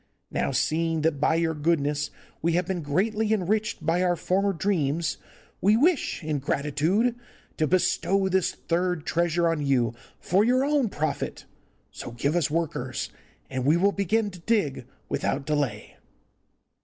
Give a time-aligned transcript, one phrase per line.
[0.31, 2.09] Now, seeing that by your goodness
[2.41, 5.17] we have been greatly enriched by our former dreams,
[5.61, 7.13] we wish, in gratitude,
[7.57, 11.45] to bestow this third treasure on you for your own profit;
[11.91, 13.11] so give us workers,
[13.47, 15.97] and we will begin to dig without delay.